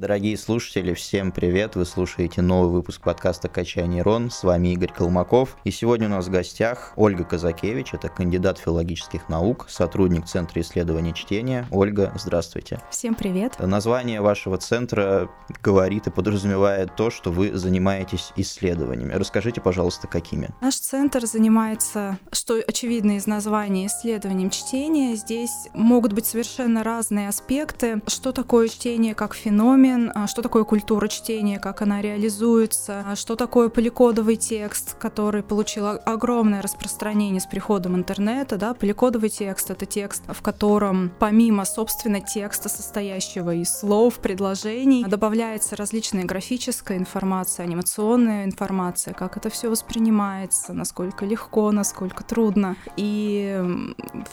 [0.00, 1.76] Дорогие слушатели, всем привет!
[1.76, 4.30] Вы слушаете новый выпуск подкаста «Качай нейрон».
[4.30, 5.58] С вами Игорь Колмаков.
[5.64, 7.92] И сегодня у нас в гостях Ольга Казакевич.
[7.92, 11.66] Это кандидат филологических наук, сотрудник Центра исследования чтения.
[11.70, 12.80] Ольга, здравствуйте.
[12.90, 13.58] Всем привет.
[13.58, 15.28] Название вашего центра
[15.62, 19.12] говорит и подразумевает то, что вы занимаетесь исследованиями.
[19.12, 20.48] Расскажите, пожалуйста, какими?
[20.62, 25.14] Наш центр занимается, что очевидно из названия, исследованием чтения.
[25.14, 28.00] Здесь могут быть совершенно разные аспекты.
[28.06, 33.16] Что такое чтение как феномен, феномен, а, что такое культура чтения, как она реализуется, а
[33.16, 38.56] что такое поликодовый текст, который получил огромное распространение с приходом интернета.
[38.56, 38.74] Да?
[38.74, 46.24] Поликодовый текст— это текст, в котором помимо, собственно, текста, состоящего из слов, предложений, добавляется различная
[46.24, 52.76] графическая информация, анимационная информация, как это все воспринимается, насколько легко, насколько трудно.
[52.96, 53.62] И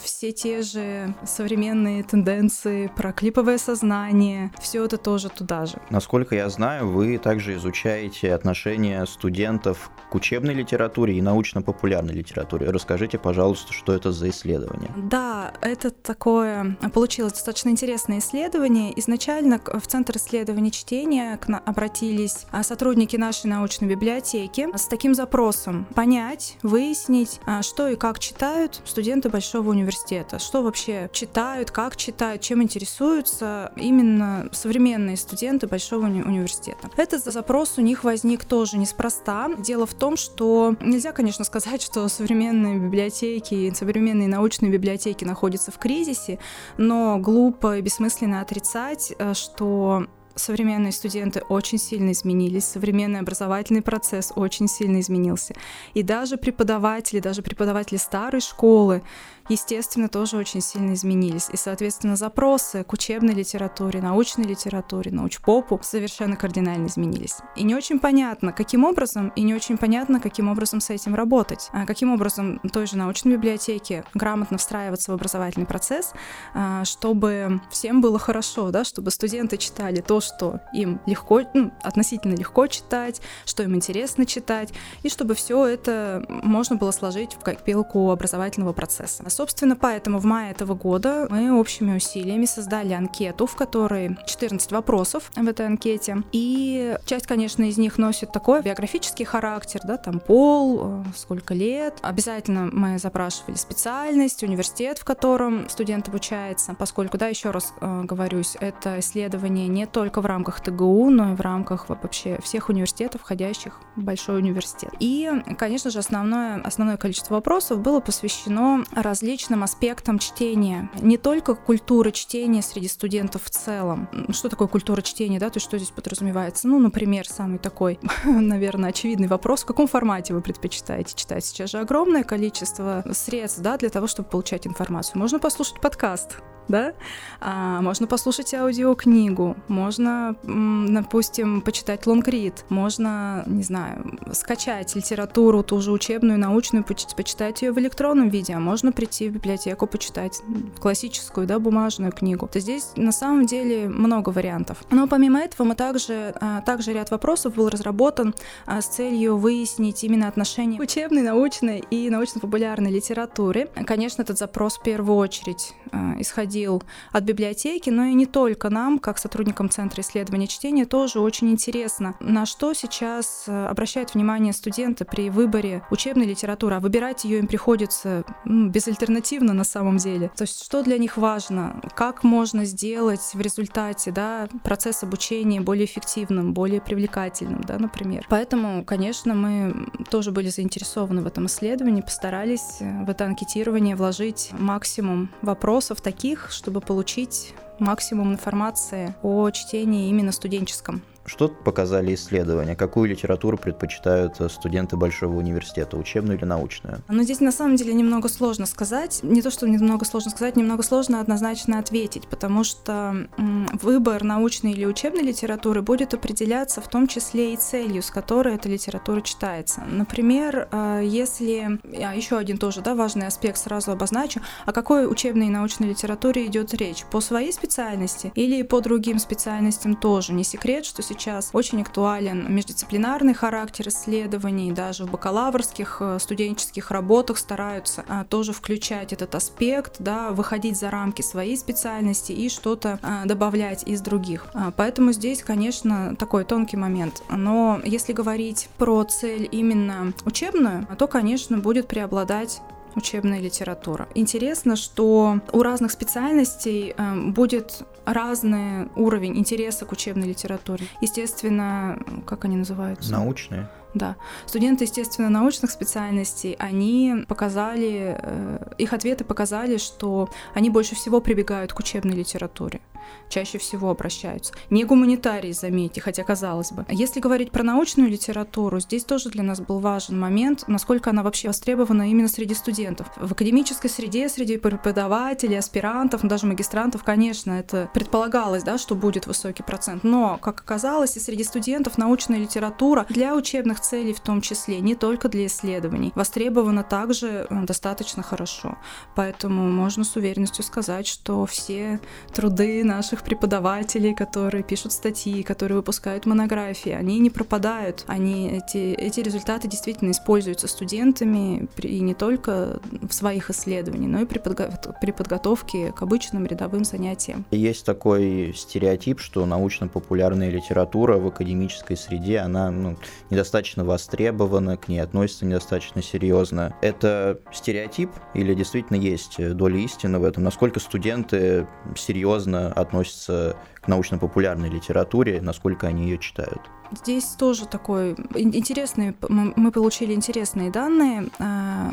[0.01, 5.77] все те же современные тенденции про клиповое сознание, все это тоже туда же.
[5.89, 12.69] Насколько я знаю, вы также изучаете отношения студентов к учебной литературе и научно-популярной литературе.
[12.69, 14.91] Расскажите, пожалуйста, что это за исследование?
[14.95, 18.97] Да, это такое получилось достаточно интересное исследование.
[18.99, 25.13] Изначально в Центр исследований чтения к нам обратились а, сотрудники нашей научной библиотеки с таким
[25.13, 31.95] запросом понять, выяснить, а, что и как читают студенты большого университета, что вообще читают, как
[31.97, 35.36] читают, чем интересуются именно современные студенты
[35.67, 36.89] большого уни- университета.
[36.97, 39.49] Этот запрос у них возник тоже неспроста.
[39.57, 45.77] Дело в том, что нельзя, конечно, сказать, что современные библиотеки современные научные библиотеки находятся в
[45.77, 46.39] кризисе,
[46.77, 50.07] но глупо и бессмысленно отрицать, э, что
[50.39, 55.55] современные студенты очень сильно изменились, современный образовательный процесс очень сильно изменился.
[55.93, 59.01] И даже преподаватели, даже преподаватели старой школы
[59.49, 61.49] естественно, тоже очень сильно изменились.
[61.51, 67.37] И, соответственно, запросы к учебной литературе, научной литературе, научпопу совершенно кардинально изменились.
[67.55, 71.69] И не очень понятно, каким образом, и не очень понятно, каким образом с этим работать.
[71.71, 76.13] А каким образом той же научной библиотеке грамотно встраиваться в образовательный процесс,
[76.53, 82.35] а, чтобы всем было хорошо, да, чтобы студенты читали то, что им легко, ну, относительно
[82.35, 88.11] легко читать, что им интересно читать, и чтобы все это можно было сложить в копилку
[88.11, 89.23] образовательного процесса.
[89.37, 95.31] Собственно, поэтому в мае этого года мы общими усилиями создали анкету, в которой 14 вопросов
[95.35, 96.23] в этой анкете.
[96.31, 101.99] И часть, конечно, из них носит такой биографический характер, да, там пол, э, сколько лет.
[102.01, 108.57] Обязательно мы запрашивали специальность, университет, в котором студент обучается, поскольку, да, еще раз э, говорюсь,
[108.59, 113.81] это исследование не только в рамках ТГУ, но и в рамках вообще всех университетов, входящих
[113.95, 114.95] в большой университет.
[114.99, 120.89] И, конечно же, основное, основное количество вопросов было посвящено различным различным аспектам чтения.
[121.01, 124.07] Не только культуры чтения среди студентов в целом.
[124.29, 126.69] Что такое культура чтения, да, то есть что здесь подразумевается?
[126.69, 131.43] Ну, например, самый такой, наверное, очевидный вопрос, в каком формате вы предпочитаете читать?
[131.43, 135.19] Сейчас же огромное количество средств, да, для того, чтобы получать информацию.
[135.19, 136.37] Можно послушать подкаст,
[136.67, 136.93] да?
[137.39, 145.91] А, можно послушать аудиокнигу, можно, допустим, почитать лонгрид, можно, не знаю, скачать литературу, ту же
[145.91, 150.41] учебную, научную, почитать ее в электронном виде, а можно прийти в библиотеку, почитать
[150.79, 152.47] классическую, да, бумажную книгу.
[152.47, 154.83] То здесь на самом деле много вариантов.
[154.91, 158.33] Но помимо этого мы также, а, также ряд вопросов был разработан
[158.65, 163.69] а, с целью выяснить именно отношения учебной, научной и научно-популярной литературы.
[163.85, 168.69] Конечно, этот запрос в первую очередь а, исходил исходил от библиотеки, но и не только
[168.69, 174.53] нам, как сотрудникам Центра исследования чтения, тоже очень интересно, на что сейчас э, обращают внимание
[174.53, 180.31] студенты при выборе учебной литературы, а выбирать ее им приходится ну, безальтернативно на самом деле.
[180.35, 185.85] То есть что для них важно, как можно сделать в результате да, процесс обучения более
[185.85, 188.25] эффективным, более привлекательным, да, например.
[188.29, 194.49] Поэтому, конечно, мы тоже были заинтересованы в этом исследовании, постарались э, в это анкетирование вложить
[194.51, 201.03] максимум вопросов таких, чтобы получить максимум информации о чтении именно студенческом.
[201.27, 202.77] Что показали исследования?
[202.77, 207.03] Какую литературу предпочитают э, студенты большого университета, учебную или научную?
[207.09, 209.19] Ну, здесь на самом деле немного сложно сказать.
[209.23, 213.27] Не то, что немного сложно сказать, немного сложно однозначно ответить, потому что
[213.73, 218.69] выбор научной или учебной литературы будет определяться в том числе и целью, с которой эта
[218.69, 219.81] литература читается.
[219.81, 221.81] Например, э, если...
[222.01, 224.39] А, еще один тоже да, важный аспект сразу обозначу.
[224.65, 227.03] О какой учебной и научной литературе идет речь?
[227.11, 230.31] По своей специальности или по другим специальностям тоже?
[230.31, 231.49] Не секрет, что сейчас сейчас.
[231.53, 239.13] Очень актуален междисциплинарный характер исследований, даже в бакалаврских э, студенческих работах стараются а, тоже включать
[239.13, 244.47] этот аспект, да, выходить за рамки своей специальности и что-то а, добавлять из других.
[244.53, 247.23] А, поэтому здесь, конечно, такой тонкий момент.
[247.29, 252.61] Но если говорить про цель именно учебную, то, конечно, будет преобладать
[252.97, 254.07] учебная литература.
[254.15, 260.87] Интересно, что у разных специальностей э, будет разный уровень интереса к учебной литературе.
[261.01, 263.11] Естественно, как они называются?
[263.11, 263.69] Научные.
[263.93, 264.15] Да.
[264.45, 271.73] Студенты, естественно, научных специальностей, они показали, э, их ответы показали, что они больше всего прибегают
[271.73, 272.81] к учебной литературе
[273.29, 274.53] чаще всего обращаются.
[274.69, 276.85] Не гуманитарии, заметьте, хотя казалось бы.
[276.89, 281.47] Если говорить про научную литературу, здесь тоже для нас был важен момент, насколько она вообще
[281.47, 283.07] востребована именно среди студентов.
[283.17, 289.63] В академической среде, среди преподавателей, аспирантов, даже магистрантов, конечно, это предполагалось, да, что будет высокий
[289.63, 290.03] процент.
[290.03, 294.95] Но, как оказалось, и среди студентов научная литература для учебных целей в том числе, не
[294.95, 298.77] только для исследований, востребована также э, достаточно хорошо.
[299.15, 301.99] Поэтому можно с уверенностью сказать, что все
[302.33, 308.05] труды наших преподавателей, которые пишут статьи, которые выпускают монографии, они не пропадают.
[308.07, 314.25] Они, эти, эти результаты действительно используются студентами и не только в своих исследованиях, но и
[314.25, 317.45] при, подго при подготовке к обычным рядовым занятиям.
[317.51, 322.97] Есть такой стереотип, что научно-популярная литература в академической среде, она ну,
[323.29, 326.75] недостаточно востребована, к ней относится недостаточно серьезно.
[326.81, 330.43] Это стереотип или действительно есть доля истины в этом?
[330.43, 336.61] Насколько студенты серьезно относятся к научно-популярной литературе, насколько они ее читают.
[336.91, 341.43] Здесь тоже такой интересный, мы получили интересные данные э,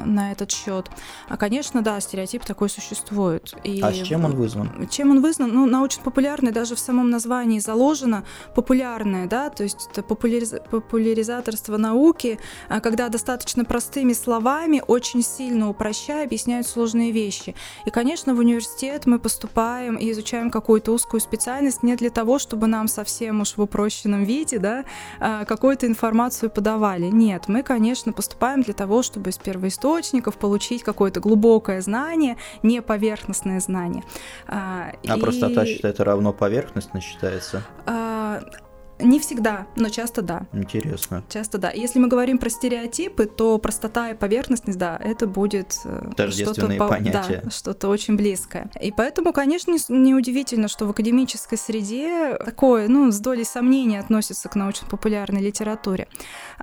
[0.05, 0.89] на этот счет.
[1.29, 3.55] А, конечно, да, стереотип такой существует.
[3.65, 4.89] И а с чем он вызван?
[4.89, 5.53] Чем он вызван?
[5.53, 8.25] Ну, научно-популярный, даже в самом названии заложено
[8.55, 10.55] популярное, да, то есть это популяриз...
[10.71, 12.39] популяризаторство науки,
[12.69, 17.55] а, когда достаточно простыми словами, очень сильно упрощая, объясняют сложные вещи.
[17.85, 22.67] И, конечно, в университет мы поступаем и изучаем какую-то узкую специальность не для того, чтобы
[22.67, 24.85] нам совсем уж в упрощенном виде, да,
[25.21, 27.07] а, какую-то информацию подавали.
[27.07, 33.61] Нет, мы, конечно, поступаем для того, чтобы из первоисточников получить какое-то глубокое знание, не поверхностное
[33.61, 34.03] знание.
[34.49, 35.21] А, а и...
[35.21, 37.63] простота считает равно поверхностно считается?
[39.01, 40.47] Не всегда, но часто да.
[40.53, 41.25] Интересно.
[41.29, 41.71] Часто да.
[41.71, 46.89] Если мы говорим про стереотипы, то простота и поверхностность, да, это будет э, что-то по...
[46.89, 47.43] понятия.
[47.45, 48.71] Да, что-то очень близкое.
[48.81, 54.55] И поэтому, конечно, неудивительно, что в академической среде такое, ну, с долей сомнений относится к
[54.55, 56.09] научно-популярной литературе.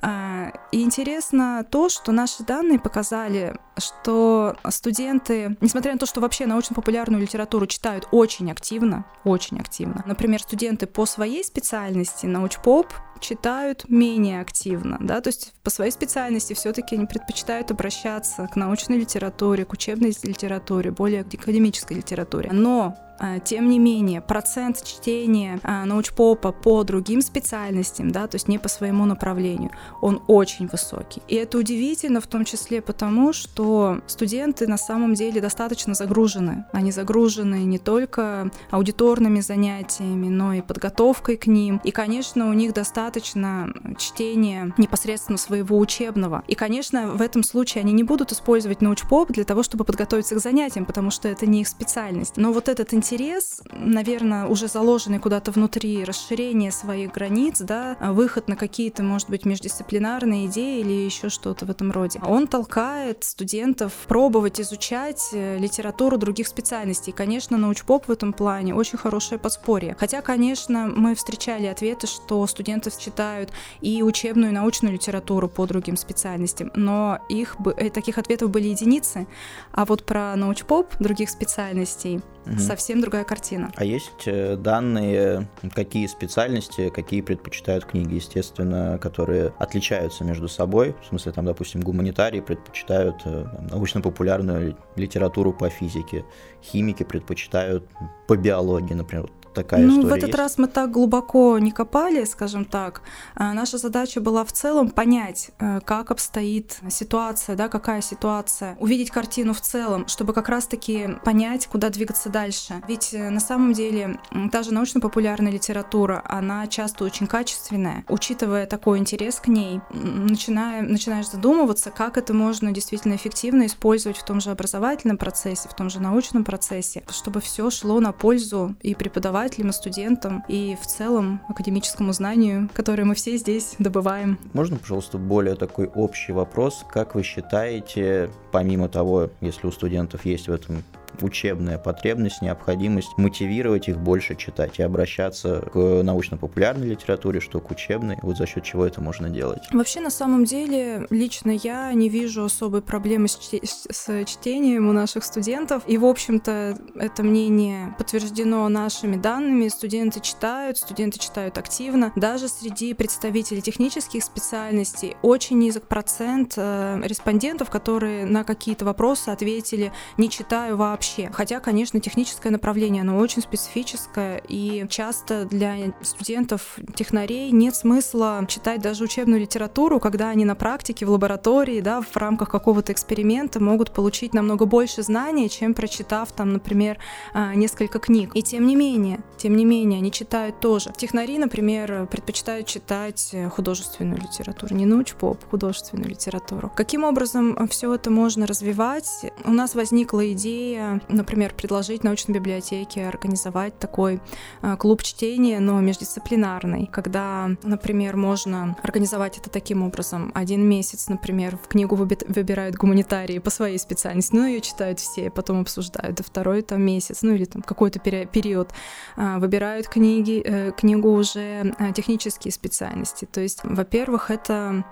[0.02, 6.46] А, и интересно то, что наши данные показали, что студенты, несмотря на то, что вообще
[6.46, 12.88] научно-популярную литературу читают очень активно, очень активно, например, студенты по своей специальности научпоп
[13.22, 18.98] читают менее активно, да, то есть по своей специальности все-таки они предпочитают обращаться к научной
[18.98, 22.50] литературе, к учебной литературе, более к академической литературе.
[22.52, 28.48] Но а, тем не менее, процент чтения а, научпопа по другим специальностям, да, то есть
[28.48, 29.70] не по своему направлению,
[30.02, 31.22] он очень высокий.
[31.28, 36.66] И это удивительно в том числе потому, что студенты на самом деле достаточно загружены.
[36.72, 41.80] Они загружены не только аудиторными занятиями, но и подготовкой к ним.
[41.84, 46.44] И, конечно, у них достаточно чтения непосредственно своего учебного.
[46.48, 50.40] И, конечно, в этом случае они не будут использовать научпоп для того, чтобы подготовиться к
[50.40, 52.38] занятиям, потому что это не их специальность.
[52.38, 58.56] Но вот этот интерес наверное, уже заложенный куда-то внутри, расширение своих границ, да, выход на
[58.56, 62.20] какие-то, может быть, междисциплинарные идеи или еще что-то в этом роде.
[62.26, 67.14] Он толкает студентов пробовать изучать э, литературу других специальностей.
[67.14, 69.96] Конечно, научпоп в этом плане очень хорошее подспорье.
[70.00, 75.98] Хотя, конечно, мы встречали ответы, что студенты читают и учебную, и научную литературу по другим
[75.98, 79.28] специальностям, но их э, таких ответов были единицы.
[79.72, 82.60] А вот про научпоп других специальностей угу.
[82.60, 83.72] совсем другая картина.
[83.76, 90.96] А есть э, данные, какие специальности, какие предпочитают книги, естественно, которые отличаются между собой?
[91.02, 96.26] В смысле, там, допустим, гуманитарии предпочитают э, научно-популярную литературу по физике,
[96.64, 97.88] химики предпочитают
[98.28, 100.40] по биологии, например такая ну, история в этот есть?
[100.40, 103.02] раз мы так глубоко не копали, скажем так.
[103.36, 109.12] А, наша задача была в целом понять, э, как обстоит ситуация, да, какая ситуация, увидеть
[109.12, 112.82] картину в целом, чтобы как раз-таки понять, куда двигаться дальше.
[112.88, 114.20] Ведь э, на самом деле
[114.52, 118.04] та же научно-популярная литература, она часто очень качественная.
[118.08, 124.26] Учитывая такой интерес к ней, начинаем, начинаешь задумываться, как это можно действительно эффективно использовать в
[124.26, 128.96] том же образовательном процессе, в том же научном процессе, чтобы все шло на пользу и
[128.96, 134.38] преподавателю преподавателям и студентам и в целом академическому знанию, которое мы все здесь добываем.
[134.54, 136.86] Можно, пожалуйста, более такой общий вопрос?
[136.90, 140.84] Как вы считаете, помимо того, если у студентов есть в этом
[141.22, 148.18] учебная потребность, необходимость мотивировать их больше читать и обращаться к научно-популярной литературе, что к учебной,
[148.22, 149.62] вот за счет чего это можно делать?
[149.72, 155.24] Вообще, на самом деле, лично я не вижу особой проблемы с, с чтением у наших
[155.24, 159.68] студентов, и, в общем-то, это мнение подтверждено нашими данными.
[159.68, 162.12] Студенты читают, студенты читают активно.
[162.16, 169.92] Даже среди представителей технических специальностей очень низок процент э, респондентов, которые на какие-то вопросы ответили
[170.18, 171.32] «не читаю вообще» вообще.
[171.34, 178.82] Хотя, конечно, техническое направление, оно очень специфическое, и часто для студентов технарей нет смысла читать
[178.82, 183.92] даже учебную литературу, когда они на практике, в лаборатории, да, в рамках какого-то эксперимента могут
[183.92, 187.00] получить намного больше знаний, чем прочитав там, например,
[187.34, 188.32] а, несколько книг.
[188.36, 190.94] И тем не менее, тем не менее, они читают тоже.
[190.96, 196.72] Технари, например, предпочитают читать художественную литературу, не научпоп, художественную литературу.
[196.76, 199.10] Каким образом все это можно развивать?
[199.44, 204.22] У нас возникла идея например, предложить научной библиотеке организовать такой
[204.62, 210.32] э, клуб чтения, но междисциплинарный, когда, например, можно организовать это таким образом.
[210.34, 215.62] Один месяц, например, в книгу выбирают гуманитарии по своей специальности, ну, ее читают все, потом
[215.62, 218.72] обсуждают, а второй там месяц, ну, или там какой-то период
[219.18, 223.26] э, выбирают книги, э, книгу уже технические специальности.
[223.32, 224.84] То есть, во-первых, это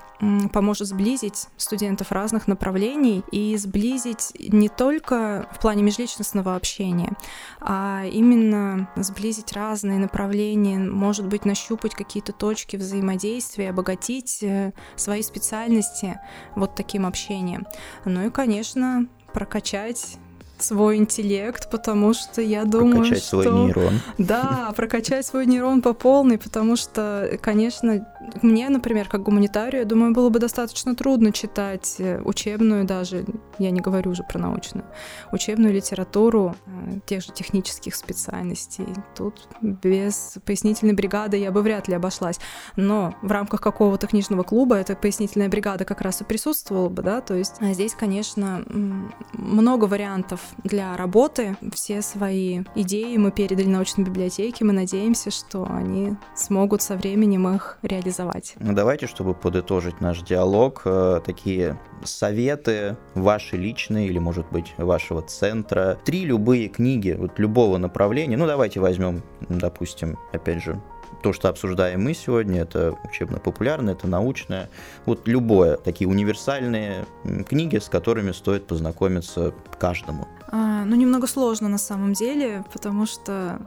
[0.52, 7.14] поможет сблизить студентов разных направлений и сблизить не только в плане межличностного общения,
[7.60, 16.20] а именно сблизить разные направления, может быть, нащупать какие-то точки взаимодействия, обогатить э, свои специальности
[16.56, 17.66] вот таким общением.
[18.06, 20.18] Ну и, конечно, прокачать
[20.64, 23.42] свой интеллект, потому что я думаю, прокачать что...
[23.42, 24.00] свой нейрон.
[24.18, 28.06] Да, прокачать свой нейрон по полной, потому что, конечно,
[28.42, 33.26] мне, например, как гуманитарию, я думаю, было бы достаточно трудно читать э, учебную даже,
[33.58, 34.86] я не говорю уже про научную,
[35.32, 38.88] учебную литературу э, тех же технических специальностей.
[39.16, 42.40] Тут без пояснительной бригады я бы вряд ли обошлась.
[42.76, 47.22] Но в рамках какого-то книжного клуба эта пояснительная бригада как раз и присутствовала бы, да,
[47.22, 48.64] то есть а здесь, конечно,
[49.34, 51.58] много вариантов для работы.
[51.74, 57.78] Все свои идеи мы передали научной библиотеке, мы надеемся, что они смогут со временем их
[57.82, 58.56] реализовать.
[58.60, 65.22] Ну, давайте, чтобы подытожить наш диалог, э, такие советы ваши личные или, может быть, вашего
[65.22, 65.98] центра.
[66.06, 68.38] Три любые книги, вот любого направления.
[68.38, 70.82] Ну, давайте возьмем, допустим, опять же,
[71.22, 74.70] то, что обсуждаем мы сегодня, это учебно-популярное, это научное.
[75.06, 77.06] Вот любое, такие универсальные
[77.48, 80.28] книги, с которыми стоит познакомиться каждому.
[80.52, 83.60] А, ну, немного сложно на самом деле, потому что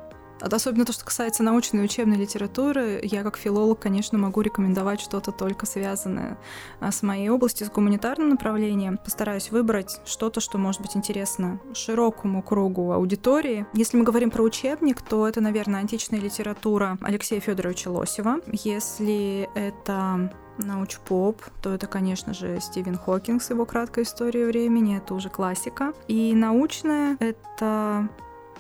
[0.51, 5.33] Особенно то, что касается научной и учебной литературы, я как филолог, конечно, могу рекомендовать что-то
[5.33, 6.39] только связанное
[6.81, 8.99] а, с моей областью, с гуманитарным направлением.
[8.99, 13.67] Постараюсь выбрать что-то, что может быть интересно широкому кругу аудитории.
[13.73, 18.41] Если мы говорим про учебник, то это, наверное, античная литература Алексея Федоровича Лосева.
[18.51, 25.15] Если это научпоп, то это, конечно же, Стивен Хокинг с его краткой историей времени, это
[25.15, 25.93] уже классика.
[26.09, 28.09] И научная— это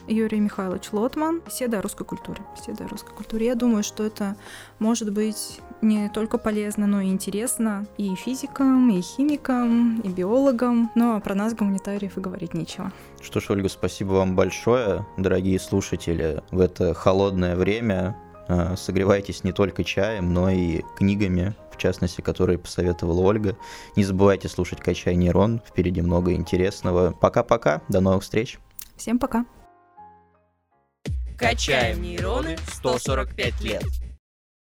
[0.09, 2.42] Юрий Михайлович Лотман «Беседа о русской культуре».
[2.56, 3.47] Беседа о русской культуре.
[3.47, 4.37] Я думаю, что это
[4.78, 10.90] может быть не только полезно, но и интересно и физикам, и химикам, и биологам.
[10.94, 12.92] Но про нас, гуманитариев, и говорить нечего.
[13.21, 16.42] Что ж, Ольга, спасибо вам большое, дорогие слушатели.
[16.50, 18.16] В это холодное время
[18.49, 23.56] э, согревайтесь не только чаем, но и книгами, в частности, которые посоветовала Ольга.
[23.97, 27.12] Не забывайте слушать «Качай нейрон», впереди много интересного.
[27.12, 28.59] Пока-пока, до новых встреч.
[28.97, 29.44] Всем пока.
[31.37, 33.83] Качаем нейроны 145 лет.